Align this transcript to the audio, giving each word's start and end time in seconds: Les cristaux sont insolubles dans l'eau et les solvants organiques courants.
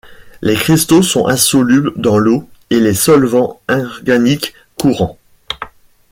Les 0.41 0.55
cristaux 0.55 1.03
sont 1.03 1.27
insolubles 1.27 1.93
dans 1.95 2.17
l'eau 2.17 2.49
et 2.71 2.79
les 2.79 2.95
solvants 2.95 3.61
organiques 3.69 4.55
courants. 4.75 5.19